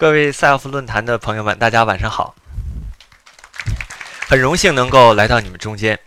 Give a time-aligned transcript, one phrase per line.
[0.00, 2.34] 各位赛奥夫论坛的朋友们，大家晚上好。
[4.30, 6.00] 很荣幸能够来到你们中间。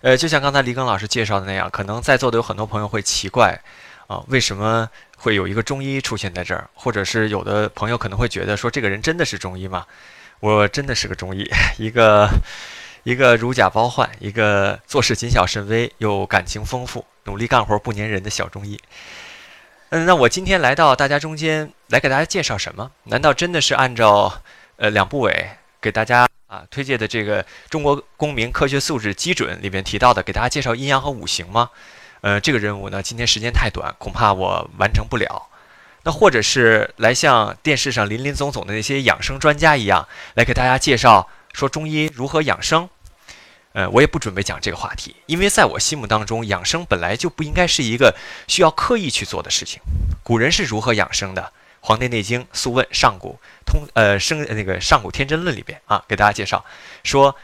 [0.00, 3.60] 呃，就像刚才李庚老师介绍的那样，可能在座的有很多朋友会奇怪，
[4.06, 6.70] 啊，为什么会有一个中医出现在这儿？
[6.72, 9.84] 或者是有的朋友可能会觉得说，这个人真的是中医吗？
[10.38, 11.44] 我真的是个中医，
[11.78, 12.30] 一个
[13.02, 18.80] 一个如假包换，一个做事谨小慎微又感情丰富、努力干活不粘人的小中医。
[20.04, 22.90] 那我今天来到大家中间来给大家介绍什么？
[23.04, 24.42] 难道真的是按照
[24.76, 25.48] 呃两部委
[25.80, 31.70] 给大家啊推荐的这个《中国公民科学素质基准》里面提到的，给大家介绍阴阳和五行吗？
[32.20, 35.48] 呃，这个任务呢，今天时间太短，恐怕我完成不了。
[36.02, 42.88] 那或者是来像电视上林林总总的那些养生专家一样，来给大家介绍说中医如何养生？
[43.76, 48.16] 呃，我也不准备讲这个话题，因为在我心目当中，养生本来就不应该是一个
[48.48, 49.82] 需要刻意去做的事情。
[50.22, 51.42] 古人是如何养生的？
[51.82, 56.64] 《黄帝内经》《素问·上古通》呃生那个《上古天真论》里边啊，给大家介绍
[57.04, 57.36] 说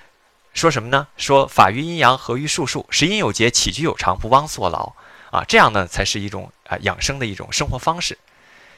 [0.55, 1.07] 说什么呢？
[1.19, 4.91] 说法于阴阳，合于术数，食阴有节，起居有常，不枉坐牢
[5.31, 8.17] 啊，这样呢才是一种啊养生的一种生活方式。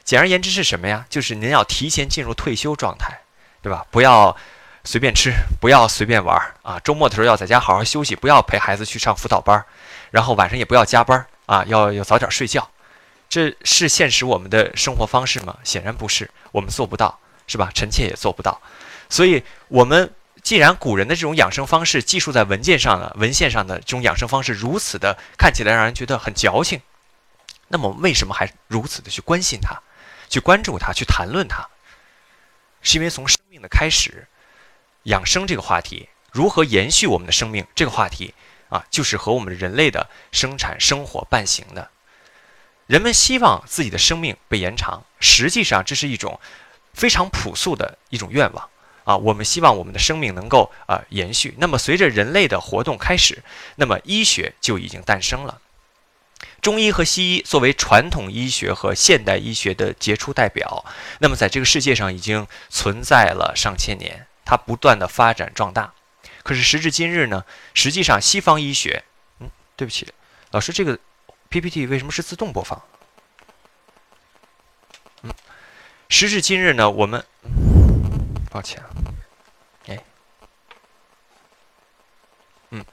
[0.02, 1.06] 简而言之是什么呀？
[1.08, 3.20] 就是您要提前进入退休状态，
[3.62, 3.86] 对吧？
[3.92, 4.36] 不要。
[4.86, 6.78] 随便吃，不要随便玩儿啊！
[6.80, 9.64] 周末的时候要在家好好休息，不要陪孩子去上辅导班儿，
[10.10, 12.70] 然后晚上也不要加班儿啊，要要早点睡觉。
[13.30, 15.56] 这是现实我们的生活方式吗？
[15.64, 17.70] 显然不是，我们做不到，是吧？
[17.74, 18.60] 臣妾也做不到。
[19.08, 20.12] 所以，我们
[20.42, 26.82] 既然古人的这种养生方式记述在文件上的文献上的这种养生方式如此的看起来让人觉得很矫情，
[27.68, 29.80] 那么为什么还如此的去关心它，
[30.28, 31.66] 去关注它，去谈论它？
[32.82, 34.28] 是因为从生命的开始。
[35.04, 38.34] 养生这个话题，如何延续我们的生命这个话题
[38.68, 41.90] 啊，就是和我们人类的生产生活伴行的。
[42.86, 46.38] 人们希望自己的生命被延长，实际上这是一种
[46.92, 48.68] 非常朴素的一种愿望
[49.04, 49.16] 啊。
[49.16, 51.54] 我们希望我们的生命能够啊延续。
[51.58, 53.42] 那么随着人类的活动开始，
[53.76, 55.60] 那么医学就已经诞生了。
[56.60, 60.84] 中医和西医作为传统医学和现代医学的杰出代表，
[61.20, 64.26] 那么在这个世界上已经存在了上千年。
[64.44, 65.94] 它不断的发展壮大，
[66.42, 67.44] 可是时至今日呢？
[67.72, 69.02] 实际上，西方医学，
[69.40, 70.12] 嗯，对不起，
[70.50, 70.98] 老师，这个
[71.48, 72.82] PPT 为什么是自动播放？
[75.22, 75.32] 嗯，
[76.10, 77.24] 时至今日呢，我们，
[78.50, 78.90] 抱歉啊，
[79.86, 79.98] 哎，
[82.70, 82.84] 嗯，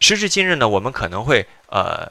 [0.00, 2.10] 时至今日呢，我们可能会呃，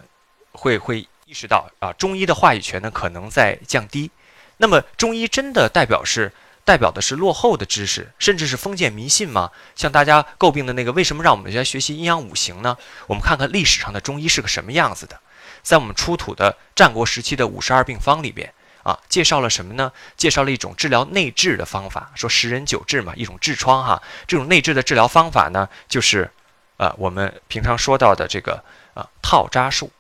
[0.52, 4.12] 会会意识到啊，中医的话语权呢可能在降低。
[4.58, 6.32] 那么，中医真的代表是？
[6.66, 9.52] 代表的是落后的知识，甚至是封建迷信吗？
[9.76, 12.78] 像大家诟病的那个，为什么让我们来学习阴阳五行呢？
[13.08, 15.20] 我们看看历史上的中医是个什么样子的。
[15.62, 18.54] 在我们出土的战国时期的五十二病方里边
[18.84, 19.92] 啊，介绍了什么呢？
[20.18, 24.02] 介绍了一种治疗内痔的方法，说十人九痔嘛，一种痔疮哈。
[24.28, 26.30] 这种内痔的治疗方法呢，就是
[26.78, 28.64] 呃我们平常说到的这个
[28.94, 29.92] 啊套扎术。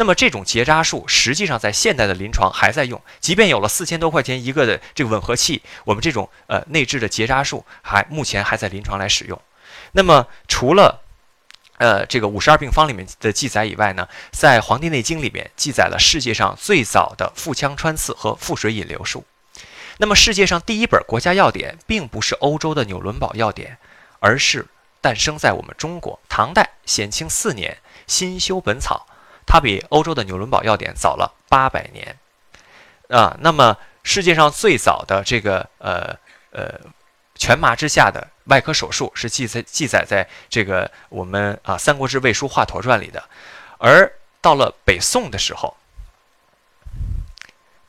[0.00, 9.38] 那么这种结扎术实际上在现代的临床还在用，即便有了四千多块钱一个的这个吻合器，我们这种呃内置的结扎术还目前还在临床来使用。
[9.92, 11.02] 那么除了
[11.76, 19.24] 呃这个五十二病方里面的记载以外呢，在《黄帝内经》里面记载了世界上最早的腹腔穿刺和腹水引流术。
[19.98, 23.76] 那么世界上第一本国家药典并不是欧洲的纽伦堡药典，
[24.20, 24.66] 而是
[25.02, 29.06] 诞生在我们中国唐代显庆四年新修本草。
[29.52, 32.16] 它比欧洲的纽伦堡药典早了八百年，
[33.08, 36.16] 啊，那么世界上最早的这个呃
[36.52, 36.78] 呃
[37.34, 43.24] 全麻之下的外科手术是记载记载在这个我们啊《三国志魏书华佗传》里的，
[43.78, 45.76] 而到了北宋的时候，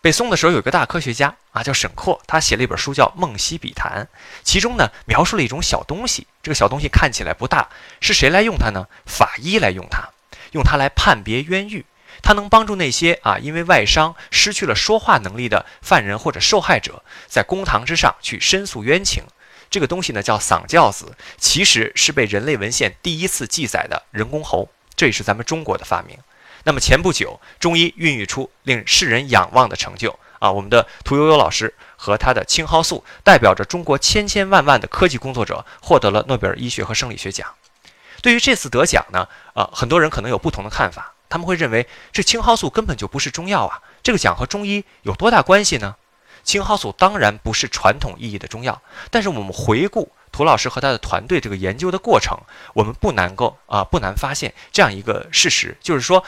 [0.01, 4.03] 北宋的时候有一个大科学家啊叫沈括，他写了一本书叫《梦溪笔谈》，
[4.41, 7.69] 其中呢描述了一种小东西，这个小东西看起来不大，
[7.99, 8.87] 是谁来用它呢？
[9.05, 10.09] 法医来用它。
[10.51, 11.85] 用它来判别冤狱，
[12.21, 19.23] 它能帮助那些啊因为外伤失去了说话能力的犯人或者受害者，在公堂之上去申诉冤情。
[19.69, 26.17] 这个东西呢叫嗓教子，其实是被人类文献第一次记载的人工喉，这也是咱们中国的发明。
[26.63, 37.47] 那么前不久，中医孕育出令世人仰望的成就啊，我们的屠呦呦老师和他的青蒿素，代表着中国千千万万的科技工作者，获得了诺贝尔医学和生理学奖。
[38.21, 41.13] 对于这次得奖呢，呃，很多人可能有不同的看法。
[41.29, 45.95] 他们会认为这青蒿素根本就不是中药啊，这个奖和中医有多大关系呢？
[46.43, 52.37] 青蒿素当然不是传统意义的中药，但是我们回顾涂老师和他的团队这个研究的过程，
[52.73, 56.23] 我们不难够啊，不难发现这样一个事实，就是说，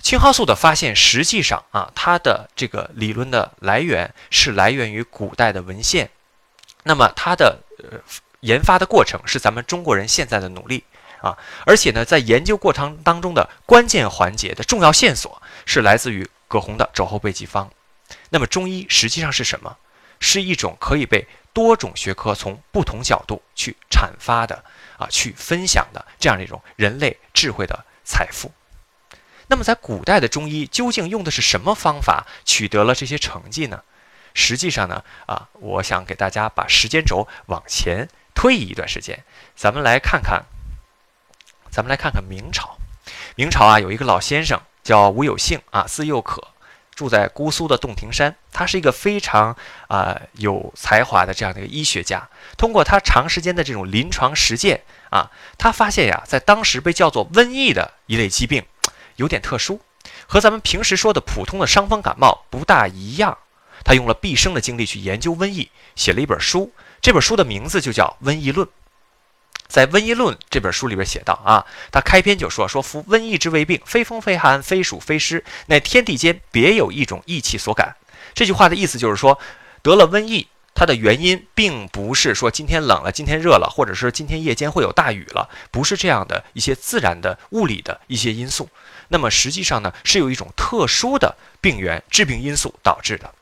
[0.00, 6.10] 青蒿素的发现实际上啊，它的这个理论的来源是来源于古代的文献，
[6.82, 8.00] 那么它的呃
[8.40, 10.82] 研发的过程是咱们中国人现在的努力
[11.24, 17.70] 啊，而且呢，在研究过程当中的关键环节的重要线索是来自于葛洪的肘后备急方。
[18.28, 19.78] 那么中医实际上是什么？
[20.20, 24.64] 是一种可以被多种学科从不同角度去阐发的
[24.98, 28.52] 啊，去分享的这样的一种人类智慧的财富。
[29.46, 33.82] 那么在古代的中医究竟用的是什么方法取得了这些成绩呢？
[34.34, 39.24] 实际上呢，啊，我想给大家把时间轴往前推移一段时间，
[39.54, 40.44] 咱们来看看，
[41.74, 42.76] 咱们来看看明朝。
[43.34, 46.40] 明朝啊，有一个老先生叫吴有幸啊，字幼可，
[46.94, 48.36] 住在姑苏的洞庭山。
[48.52, 49.56] 他是一个非常
[49.88, 52.28] 啊有才华的这样的一个医学家。
[52.56, 58.64] 通过他长时间的这种临床实践啊，他发现呀，在当时被叫做瘟疫的一类疾病。
[59.16, 59.80] 有点特殊，
[60.28, 63.36] 和咱们平时说的普通的伤风感冒不大一样。
[63.84, 66.72] 他用了毕生的精力去研究瘟疫，写了一本书。
[67.02, 68.64] 这本书的名字就叫《瘟疫论》。
[69.66, 77.96] 在《瘟疫论》这本书里边写道啊，他开篇就说：“说夫瘟疫之为病，非风非寒，非暑非湿，乃天地间别有一种意气所感。”
[78.34, 79.38] 这句话的意思就是说，
[79.82, 88.68] 得了瘟疫，它的原因并不是说今天冷了，今天热了，或者是今天夜间会有大雨了，不是这样的一些自然的物理的一些因素。
[89.08, 93.32] 那么实际上呢，是有一种特殊的病源致病因素导致的，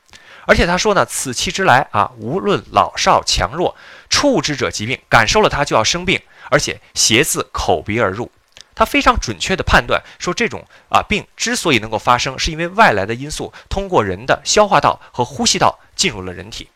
[0.45, 3.75] 而且他说呢，此气之来啊，无论老少强弱，
[4.09, 8.31] 触之者疾病，感受了它就要生病，而且邪自口鼻而入。
[8.75, 16.69] 他非常准确的判断说，这种啊病之所以能够发生，是因为外来的因素通过人的消化道和呼吸道进入了人体。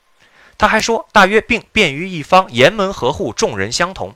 [0.59, 4.15] 他还说，大约病便于一方，严门合户，众人相同。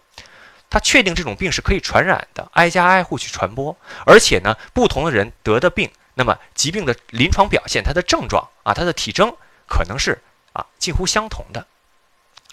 [0.71, 9.35] 他确定这种病是可以传染的，挨家挨户去传播，而且呢，不同的人得的病，那么疾病的临床表现，它的症状啊，它的体征
[9.67, 10.19] 可能是
[10.53, 11.67] 啊近乎相同的。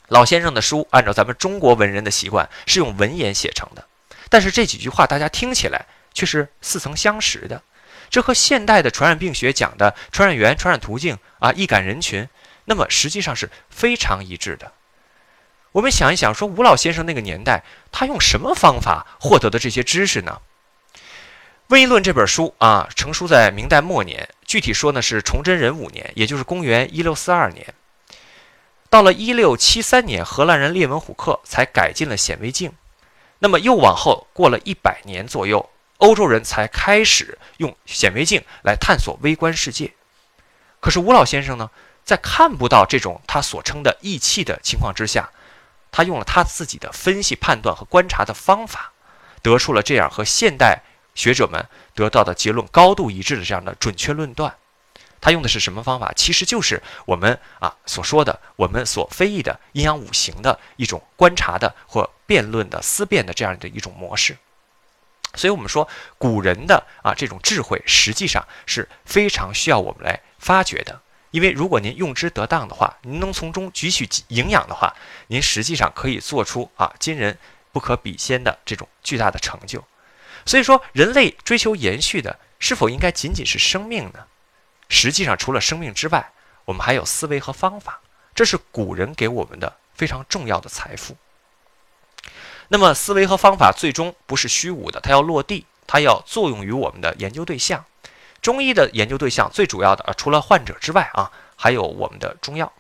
[0.09, 3.87] 老先生的书按照咱们中国文人的习惯是用文言写成的，
[4.29, 7.63] 但是这几句话大家听起来却是似曾相识的，
[8.11, 12.29] 这和现代的传染病学讲的传染源、传染途径啊、易感人群，
[12.65, 14.73] 那么实际上是非常一致的。
[15.73, 17.63] 我们想一想，说吴老先生那个年代，
[17.93, 20.41] 他用什么方法获得的这些知识呢？
[21.75, 27.75] 《瘟疫论》这本书啊，成书在明代末年，具体说呢是崇祯壬午年，也就是公元一六四二年。
[28.89, 32.73] 到了一六七三年，荷兰人列文虎克才改进了显微镜。
[33.41, 35.69] 那么又往后过了一百年左右，
[35.99, 39.93] 欧洲人才开始用显微镜来探索微观世界。
[40.81, 41.71] 可是吴老先生呢，
[42.03, 45.31] 在看不到这种他所称的异气的情况之下，
[45.99, 48.93] 他用了他自己的分析、判断和观察的方法，
[49.43, 50.81] 得出了这样和现代
[51.17, 54.55] 学者们得到的结论高度一致的这样的准确论断。
[55.21, 56.13] 他用的是什么方法？
[56.15, 64.39] 其实就是我们啊所说的，我们所非议的阴阳五行的一种观察的或辩论的思辨的这样的一种模式。
[65.35, 71.01] 所以，我们说古人的啊这种智慧，实际上是非常需要我们来发掘的。
[71.31, 74.95] 因为如果您用之得当的话，您能从中汲取营养的话，
[75.27, 77.39] 您实际上可以做出啊今人
[77.73, 79.85] 不可比肩的这种巨大的成就。
[80.47, 84.27] 所以说，人类追求延续的是否应该仅仅是生命呢？
[84.89, 86.33] 实际上，除了生命之外，
[86.65, 88.01] 我们还有思维和方法，
[88.35, 91.17] 这是古人给我们的非常重要的财富。
[92.69, 97.85] 那么，思维和方法最终不是虚无的，它要落地，它要作用于我们的研究对象。
[98.41, 102.73] 中医的研究对象最主要的啊，除了患者之外啊，还有我们的中药。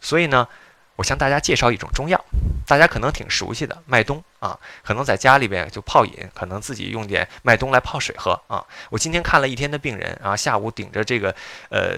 [0.00, 0.48] 所以呢，
[0.96, 2.24] 我向大家介绍一种中药，
[2.66, 8.64] 大家可能挺熟悉的麦冬啊，可能在家里边就泡饮，可能自己用点麦冬来泡水喝啊。
[8.90, 11.34] 我今天看了一天的病人啊，下午顶着这个
[11.68, 11.96] 呃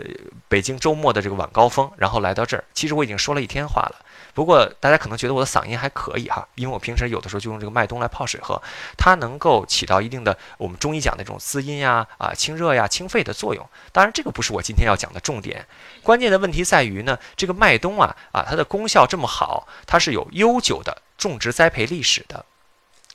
[0.48, 4.04] 北京周末的这个晚高峰，然后来到这儿，其实我已经说了一天话了。
[4.34, 8.60] 不过大家可能觉得我的嗓音还可以哈，因为我平时有的时候就用这个麦冬来泡水喝，
[8.96, 13.68] 它能够起到一定的我们中医讲的这种滋阴呀、啊清热呀、清肺的作用。
[13.92, 15.66] 当然，这个不是我今天要讲的重点，
[16.02, 22.44] 关键的问题在于呢，这个麦冬啊啊，它的功效这么好，它是有悠久的种植栽培历史的。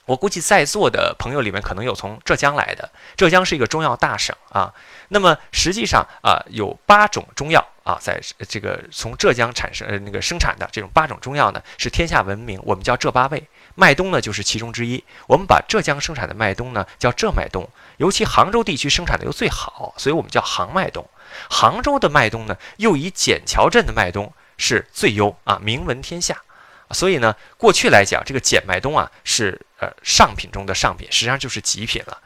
[0.05, 4.73] 我估计在座的朋友里面可能有从浙江来的，浙江是一个中药大省啊。
[5.09, 15.03] 那么实际上啊，有八种中药啊，在这个从浙江产生呃那个生产的这种八种中药呢，是天下闻名，我们叫浙八味，麦冬呢就是其中之一。
[15.27, 21.05] 我们把浙江生产的麦冬呢叫浙麦冬，尤其杭州地区生产的又最好，所以我们叫杭麦冬。
[21.49, 26.43] 杭州的麦冬呢，又以笕桥镇的麦冬是最优啊，名闻天下。
[26.91, 32.17] 所以呢，过去来讲，这个简麦冬啊是呃上品中的上品，实际上就是极品了。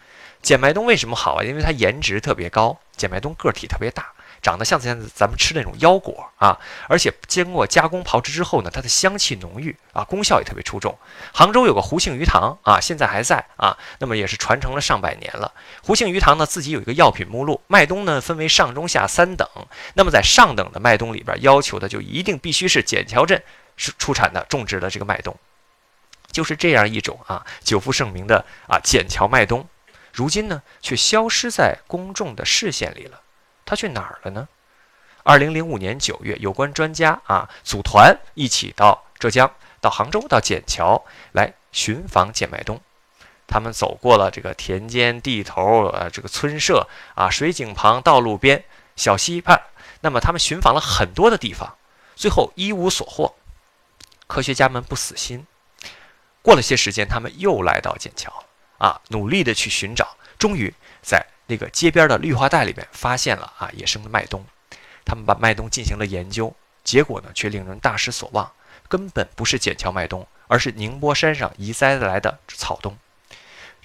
[0.41, 1.43] 简麦冬为什么好啊？
[1.43, 4.11] 因为它颜值特别高，简麦冬个体特别大。
[4.41, 10.97] 长得像现在咱们吃那种腰果啊，而且经过加工炮制之后呢，它的香气浓郁啊，功效也特别出众。
[11.31, 15.53] 杭州有个胡姓鱼塘啊，现在还在啊，那么也是传承了上百年了。
[15.83, 19.47] 胡姓鱼塘呢自己有一个药品目录，麦冬呢分为上中下三等，
[19.93, 23.43] 那么在上等的麦冬里边，要求的就一定必须是笕桥镇
[23.97, 25.35] 出产的种植的这个麦冬，
[26.31, 29.67] 就是这样一种啊久负盛名的啊笕桥麦冬，
[30.13, 33.21] 如今呢却消失在公众的视线里了。
[33.65, 34.47] 他去哪儿了呢？
[35.23, 42.81] 二零零五年九月，有关专家啊组团一起到浙江、到杭州、到笕桥来寻访简麦冬。
[43.47, 48.63] 他们走过了这个田间地头、呃这个村舍啊、水井旁、道路边、
[48.95, 49.61] 小溪畔，
[50.01, 51.75] 那么他们寻访了很多的地方，
[52.15, 53.35] 最后一无所获。
[54.31, 55.45] 科学家们不死心，
[56.41, 58.45] 过了些时间，他们又来到笕桥
[58.77, 61.27] 啊，努力的去寻找，终于在。
[61.47, 64.45] 那个街边的绿化带里面发现了啊野生的麦冬，
[65.03, 68.49] 他们把麦冬进行了研究，结果呢却令人大失所望，
[68.87, 72.97] 根本不是笕桥麦冬，而是宁波山上移栽来的草冬。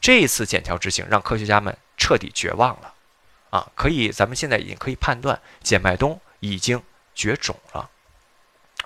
[0.00, 2.94] 这一次笕桥之行让科学家们彻底绝望了，
[3.50, 6.80] 啊，可以咱们现在已经可以判断碱麦冬已经
[7.16, 7.90] 绝种了。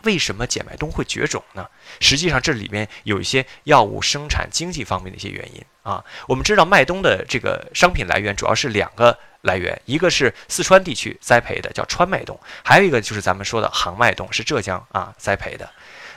[0.02, 1.66] 为什么碱麦冬会绝种呢？
[2.00, 6.04] 实际上这里面有一些药物生产经济方面的一些原因啊。
[6.26, 15.68] 我们知道麦冬的这个商品来源主要是两个来源，一个是四川地区栽培的，叫川麦冬；还有一个就是咱们说的杭麦冬，是浙江啊栽培的。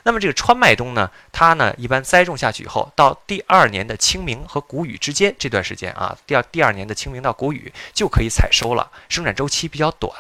[0.06, 10.14] 那么这个川麦冬呢，它呢一般栽种下去以后，到第二年的清明和谷雨之间这段时间啊，第二第二年的清明到谷雨就可以采收了，生产周期比较短。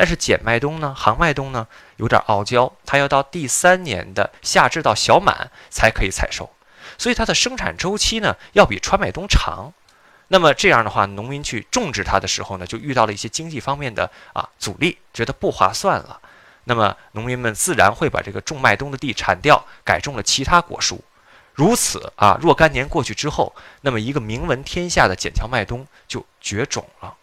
[0.00, 1.66] 但是碱麦冬呢，杭麦冬呢，
[1.96, 6.48] 有点傲娇，它要到第三年的夏至到小满才可以采收，
[6.96, 9.74] 所以它的生产周期呢要比川麦冬长。
[10.28, 16.18] 那么这样的话，农民去种植它的时候呢，就遇到了一些经济方面的啊阻力，觉得不划算了。
[16.64, 21.04] 那么农民们自然会把这个种麦冬的地铲掉，改种了其他果树。
[21.52, 27.16] 如此啊，若干年过去之后，那么一个名闻天下的剪桥麦冬就绝种了。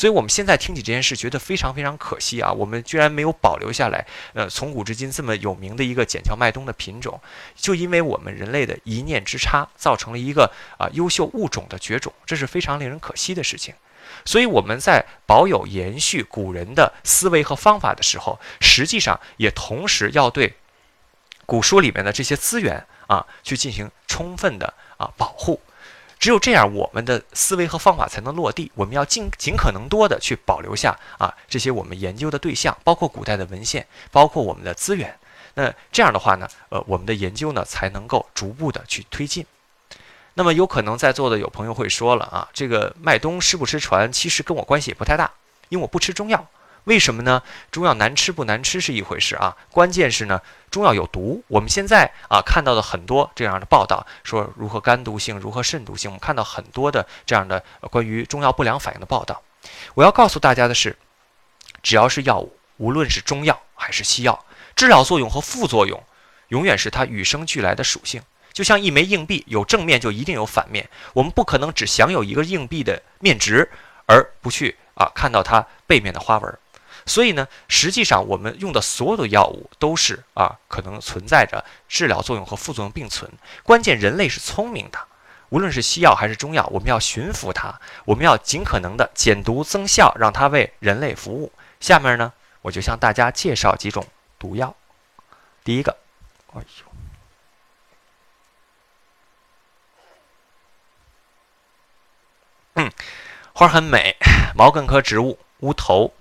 [0.00, 2.50] 所以，我们现在听起这件事，觉得非常非常可惜啊！
[2.50, 7.20] 我们居然没有保留下来，呃，从古至今这么有名的一个剪桥麦冬的品种，
[7.54, 13.74] 就因为我们人类的一念之差，造成了一个啊优秀物种的绝种，这是非常令人可惜的事情。
[14.24, 20.54] 所以，我们在保有延续古人的思维和方法的时候，实际上也同时要对
[21.44, 25.60] 古书里面的这些资源啊，去进行充分的啊保护。
[26.20, 28.70] 只有这样，我们的思维和方法才能落地。
[28.74, 35.18] 我们要尽尽可能多的去保留下啊这些我们研究的对象，包括古代的文献，包括我们的资源。
[35.54, 39.44] 那这样的话呢，呃，我们的研究呢才能够逐步的去推进。
[40.34, 45.30] 那么有可能在座的有朋友会说了啊，这个麦冬吃不吃传，其实跟我关系也不太大，
[45.70, 46.46] 因为我不吃中药。
[46.84, 47.42] 为什么呢？
[47.70, 51.42] 中药难吃不难吃是一回事啊，关键是呢，中药有毒。
[51.48, 59.42] 我们现在啊看到的很多这样的报道，说如何肝毒性，如何肾毒性，我们看到很多的这样的关于中药不良反应的报道。
[59.94, 60.96] 我要告诉大家的是，
[61.82, 64.44] 只要是药物，无论是中药还是西药，
[64.74, 66.02] 治疗作用和副作用，
[66.48, 68.22] 永远是它与生俱来的属性。
[68.52, 73.70] 就像一枚硬币，有正面就一定有反面，我们不可能只享有一个硬币的面值，
[74.06, 76.58] 而不去啊看到它背面的花纹。
[77.06, 83.30] 所以呢，实际上我们用的所有的药物都是啊，可能存在着治疗作用和副作用并存。
[83.62, 84.98] 关键人类是聪明的，
[85.48, 91.52] 无论是西药还是中药，我们要驯服它，我们要尽可能的减毒增效，让它为人类服务。
[91.80, 94.06] 下面呢，我就向大家介绍几种
[94.38, 94.74] 毒药。
[95.64, 95.96] 第一个，
[96.54, 96.86] 哎呦，
[102.74, 102.92] 嗯，
[103.52, 104.16] 花很美，
[104.54, 106.12] 毛茛科植物，乌头。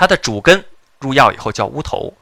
[0.00, 0.64] 它的主根
[0.98, 2.14] 入药以后叫乌头，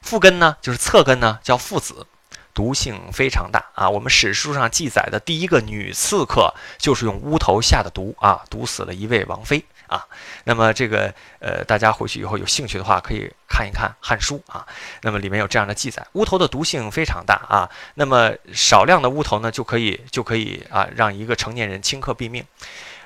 [0.00, 2.06] 副根呢就是侧根呢叫附子，
[2.54, 3.90] 毒性非常大啊。
[3.90, 10.06] 我们史书上记载的第一个女刺客就是用乌头下的毒啊，毒死了一位王妃啊。
[10.44, 14.64] 那么这个呃，大家回去以后有兴趣的话可以看一看《汉书》啊，
[15.02, 17.68] 那么里面有这样的记载，乌头的毒性非常大啊。
[17.94, 22.46] 那么少量的乌头呢就可以就可以啊让一个成年人顷刻毙命。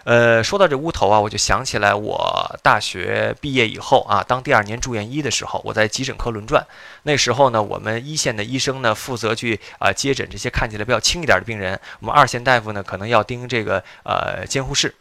[0.05, 6.67] 呃，说到这乌头啊，我就想起来我大学毕业以后啊，当第二年住院医的时候，我在急诊科轮转。
[7.03, 14.95] 那时候呢，我们一线的医生呢，负责去啊接诊这些看起来比较轻一点的病人；我们二线大夫呢，可能要盯这个呃监护室。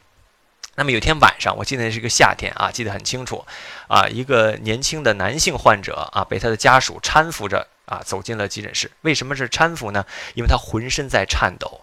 [0.75, 3.45] 那么有天晚上，我记得那是个夏天啊，记得很清楚
[3.87, 8.91] 啊，一个年轻的男性患者啊，被他的家属搀扶着啊走进了急诊室。
[9.01, 10.05] 为什么是搀扶呢？
[10.35, 11.81] 因为他浑身在颤抖。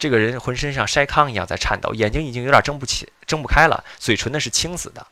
[0.00, 5.06] 这个人浑身像筛糠一样在颤抖，眼睛已经有点睁不起、睁不开了，嘴唇呢是青紫的。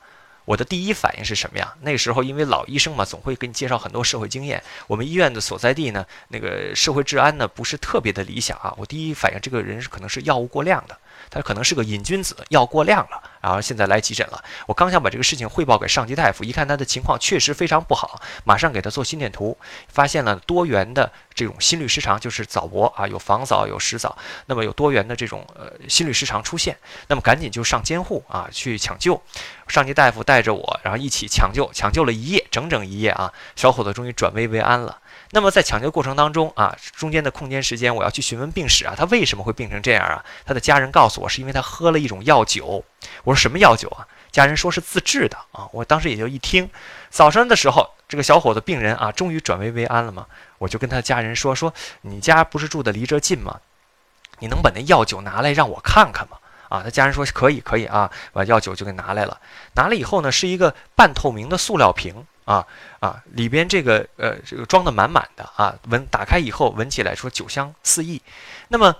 [0.46, 1.74] 我的第一反应是什么呀？
[1.82, 4.62] 那个时候因为老医生嘛，总会给你介绍很多社会经验。
[4.86, 8.74] 我们医院的所在地呢，那个社会治安呢不是特别的理想啊。
[8.78, 10.96] 我第一反应，这个人可能是药物过量的。
[11.30, 14.42] 他可能是个瘾君子，药过量了，然后现在来急诊了。
[14.66, 19.56] 我刚想把这个事情汇报给上级大夫，一看他的情况确实非常不好，马上给他做心电图，
[19.88, 24.16] 发现了多元的这种心律失常，就是早搏啊，有房早有室早，
[24.46, 26.76] 那么有多元的这种呃心律失常出现，
[27.08, 29.20] 那么赶紧就上监护啊去抢救。
[29.68, 34.98] 上级大夫带着我，然后一起抢救，抢救了一夜，整整一夜啊，小伙子终于转危为安了。
[35.30, 40.24] 那么在抢救过程当中啊，中间的空间时间，我要去询问病史啊，他为什么会病成这样啊？
[40.46, 42.82] 他的家人告诉我，是因为他喝了一种药酒。
[43.24, 44.08] 我说什么药酒啊？
[44.32, 45.68] 家人说是自制的啊。
[45.72, 46.70] 我当时也就一听，
[47.10, 50.26] 早上的时候，这个小伙子病人啊，终于转危为安了嘛。
[50.56, 53.60] 我就跟他家人说说，你家不是住的离这近吗？
[54.38, 56.38] 你能把那药酒拿来让我看看吗？
[56.70, 59.38] 啊，他家人说可以可以啊，把药酒就给拿来了。
[59.74, 62.26] 拿了以后呢，是一个半透明的塑料瓶。
[62.48, 62.66] 啊
[62.98, 68.22] 啊，里边这个呃，这个装的满满的啊，闻打开以后闻起来说酒香四溢，
[68.68, 68.96] 那么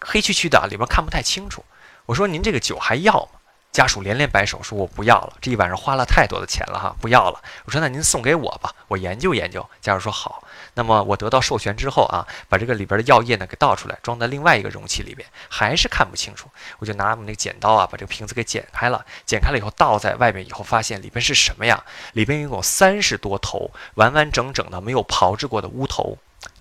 [0.00, 1.62] 黑黢黢的，里边看不太清楚。
[2.06, 3.40] 我说您这个酒还要吗？
[3.76, 7.42] 家属连连摆手说我不要了，这一晚上花了太多的钱了哈，不要了。
[7.66, 9.68] 我说那您送给我吧，我研究研究。
[9.82, 10.42] 家属说好。
[10.72, 16.48] 那么我得到授权之后啊，把这个里边的药液呢给倒出来，装在另外一个容器里边，还是看不清楚。
[16.78, 19.04] 我就拿我们那个剪刀啊，把这个瓶子给剪开了。
[19.26, 21.84] 剪开了以后倒在外面以后，发现里边是什么呀？
[22.14, 26.16] 里边一共三十多头完完整整的没有炮制过的乌头，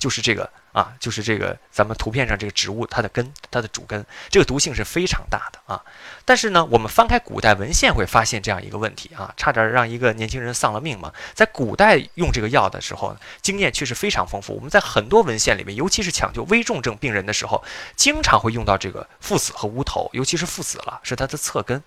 [0.06, 0.48] 就是这个。
[0.76, 5.82] 啊，就是这个咱们图片上这个植物，它的根，它的主根，这个毒性是非常大的啊。
[6.26, 11.14] 但是呢，我们翻开古代文献会发现这样一个问题啊，差点让一个年轻人丧了命嘛。
[11.34, 14.54] 在古代用这个药的时候，经验确实非常丰富。
[14.54, 17.64] 我们在很多文献里面，尤其是抢救危重症病人的时候，
[17.96, 21.82] 经常会用到这个附子和乌头，尤其是附子了，是它的侧根。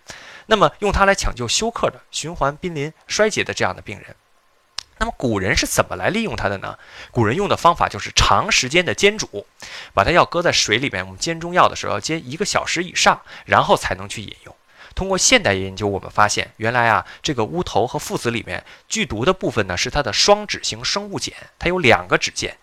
[0.47, 4.17] 那么用它来抢救休克的、循环濒临衰竭的这样的病人。
[4.99, 6.77] 那么古人是怎么来利用它的呢？
[7.11, 9.47] 古人用的方法就是长时间的煎煮，
[9.95, 11.05] 把它要搁在水里面。
[11.07, 14.55] 我们煎中药的时候要煎一个小时以上，然后才能去饮用。
[14.95, 22.57] 通过现代研究，我们发现原来啊，这个乌头和附子里面剧毒的部分呢是它的双酯型生物碱，它有两个酯键。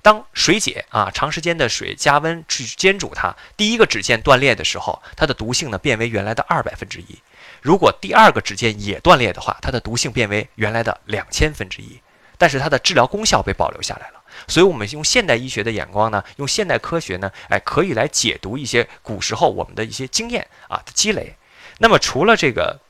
[0.00, 7.18] 当水解啊，长时间的水加温去煎煮它，第一个酯键断裂的时候，它的毒性呢变为原来的二百分之一。
[7.62, 12.00] 如果第二个指尖也断裂的话，它的毒性变为原来的两千分之一，
[12.36, 14.20] 但是它的治疗功效被保留下来了。
[14.48, 21.36] 所以，我们用现代医学的眼光呢，用现代科学呢，哎，可以来解读一些古时候我们的一些经验啊的积累。
[21.78, 22.80] 那么，除了这个，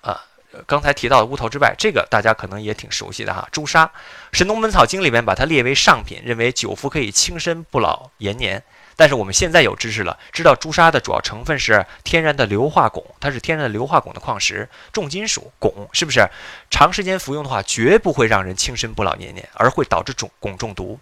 [0.00, 0.20] 啊，
[0.66, 3.86] 刚才提到的乌头之外，这个大家可能也挺熟悉的哈，朱砂，
[4.32, 8.64] 《神农本草经》里面把它列为上品，认为久服可以轻身不老延年。
[8.96, 16.26] 但是我们现在有知识了，知道朱砂的主要成分是天然的硫化汞，它是天然的硫化汞的矿石，重金属汞是不是？
[16.70, 20.98] 长时间服用的话，绝不会让人轻身不老年年，而会导致汞汞中毒。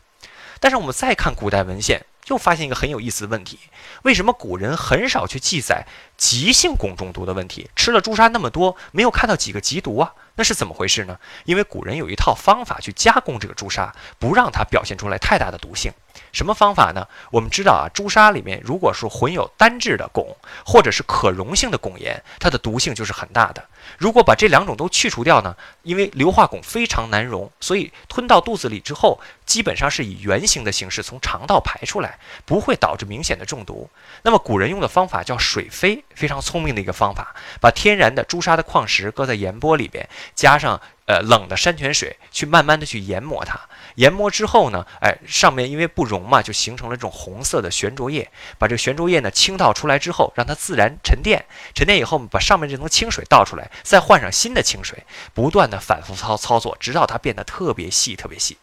[0.58, 3.58] 但是我们再看古代文献，又发现一个很有意思的问题：
[4.02, 7.70] 为什么古人很少去记载急性汞中毒的问题？
[7.76, 10.12] 吃了朱砂那么多，没有看到几个急毒啊？
[10.34, 11.18] 那是怎么回事呢？
[11.44, 15.92] 因为古人有一套方法去加工这个朱砂，不让它表现出来太大的毒性。
[16.32, 17.06] 什么方法呢？
[17.30, 23.64] 我们知道啊，朱砂里面如果是混有单质的汞，或者是可溶性的汞盐，它的毒性就是很大的。
[23.98, 25.56] 如果把这两种都去除掉呢？
[25.82, 33.88] 因为硫化汞非常难溶，所以吞到肚子里之后，基本上是以圆形的形式从肠道排出来，不会导致明显的中毒。
[34.22, 43.60] 那么古人用的方法叫水飞，非常聪明的一个方法，把天然的朱砂的矿石搁在盐钵里边，加上呃冷的山泉水，去慢慢的去研磨它。
[43.96, 48.28] 研磨之后呢，哎，上面因为不溶嘛，就形成了这种红色的悬浊液。
[48.58, 51.44] 把这个悬浊液呢倾倒出来之后，让它自然沉淀。
[51.74, 58.56] 沉淀以后，把上面这层清水倒出来，再换上新的清水，不断的反复操操作，直到它变得特别细，特别细。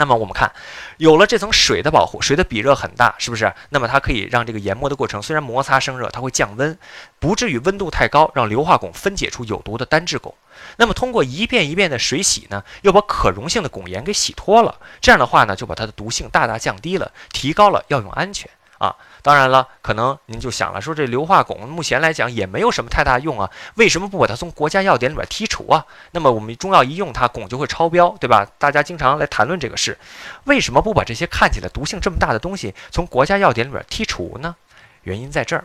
[0.00, 0.52] 那么我们看，
[0.98, 3.52] 有了这层水的保护，水的比热很大，是不是？
[3.70, 6.78] 那么它可以让这个研磨的过程虽然摩擦生热，它会降温，
[7.18, 10.32] 不至于温度太高，让硫化汞分解出有毒的单质汞。
[10.76, 14.78] 那么通过一遍一遍的水洗呢，又把可溶性的汞盐给洗脱了。
[15.00, 18.94] 这样的话呢，就把它的毒性大大降低了，提高了药用安全啊。
[19.20, 25.84] 当然了，可能您就想了，说这硫化汞目前来讲也没有什么太大用啊，为什么不把它从国家药典里边剔除啊？
[26.12, 28.46] 那么我们中药一用它，汞就会超标，对吧？
[28.58, 29.98] 大家经常来谈论这个事，
[30.44, 34.56] 为什么不把这些看起来毒性这么大的东西从国家药典里边剔除呢？
[35.02, 35.64] 原因在这儿，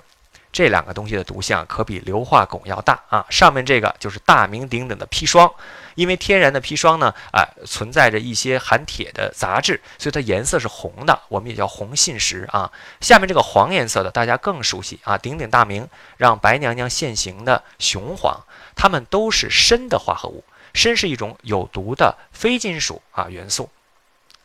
[0.54, 3.26] 这两个东西的毒性可比硫化汞要大啊。
[3.30, 5.52] 上面这个就是大名鼎鼎的砒霜，
[5.96, 12.72] 因为天然的砒霜呢，啊，存在着一些含铁的杂质，所以它颜色是红的，我们也叫红信石啊。
[13.02, 18.40] 下面这个黄颜色的大家更熟悉啊，鼎鼎大名让白娘娘现形的雄黄，
[18.76, 23.68] 它们都是砷的化合物，砷是一种有毒的非金属啊元素。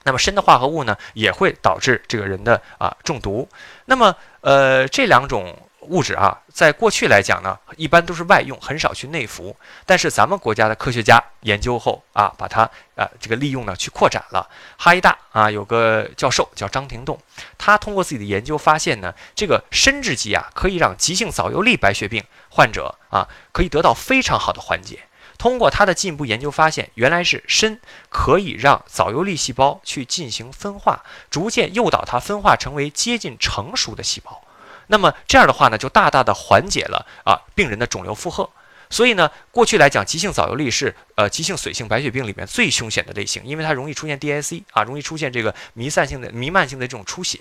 [0.04, 3.46] 那么砷的化合物呢，也会导致这个人的啊中毒。
[3.84, 5.54] 那么呃这两种
[5.88, 9.56] 物质啊，在过去来讲呢，一般都是外用，很少去内服。
[9.86, 12.62] 但是咱们国家的科学家研究后啊，把它
[12.94, 14.48] 啊这个利用呢去扩展了。
[14.76, 17.18] 哈医大啊有个教授叫张廷栋，
[17.56, 25.00] 他通过自己的研究发现呢，这个砷制剂啊可以让急性早幼粒白血病患者啊可以得到非常好的缓解。
[25.38, 34.42] 通过他的进一步研究发现，原来是砷可以让早幼粒细胞去进行分化，逐渐诱导它分化成为接近成熟的细胞。
[34.88, 38.50] 那么这样的话呢，就大大的缓解了啊病人的肿瘤负荷。
[38.90, 47.38] 所以呢，过去来讲，急性早游粒是呃急性髓性白血病里面最凶险的类型，因为它容易出现 DIC 啊，容易出现这个弥散性的弥漫性的这种出血。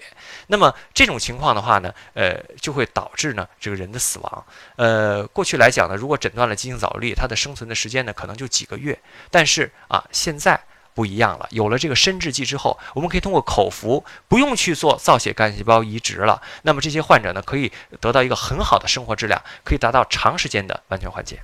[0.47, 4.45] 那么这种情况的话呢，呃，就会导致呢这个人的死亡。
[4.75, 8.99] 呃，过去来讲呢，如果诊断了急性早游粒，它的生存的时间呢可能就几个月。
[9.31, 10.59] 但是啊，现在
[10.97, 16.41] 不一样了，有了这个生制剂之后，我们可以通过口服，不用去做造血干细胞移植了。
[16.63, 21.43] 那么这些患者呢，可以得到一个很好的生活质量，可以达到长时间的完全缓解。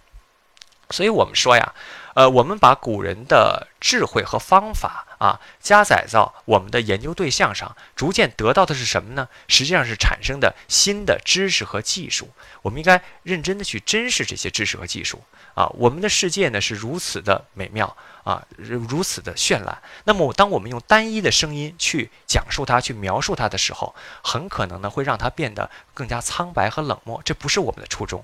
[0.90, 1.74] 所以我们说呀，
[2.14, 9.28] 呃，我们把古人的智慧和方法啊，加载到我们的研究对象上，逐渐得到的是什么呢？
[9.48, 12.30] 实际上是产生的新的知识和技术。
[12.62, 15.22] 我们应该认真的去珍视这些知识和技术
[15.56, 15.68] 啊。
[15.74, 19.82] 我们的世界呢是如此的美妙啊，如此的绚烂。
[20.04, 27.22] 那么，当我们用单一的声音去讲述它、去描述它的时候，很可能呢会让它变得更加苍白和冷漠。
[27.26, 28.24] 这不是我们的初衷。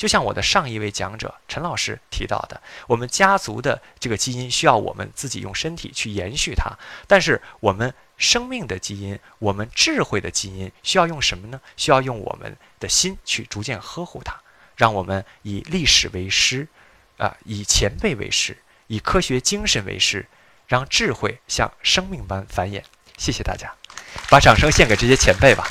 [0.00, 6.72] 就像我的上一位讲者陈老师提到的，我们家族的这个基因需要我们自己用身体去延续它，
[7.06, 11.60] 但是我们生命的基因、我们智慧的基因需要用什么呢？
[11.76, 14.40] 需要用我们的心去逐渐呵护它，
[14.74, 16.66] 让我们以历史为师，
[17.18, 20.26] 啊，以前辈为师，以科学精神为师，
[20.66, 22.82] 让智慧像生命般繁衍。
[23.18, 23.70] 谢谢大家，
[24.30, 25.68] 把掌声献给这些前辈吧。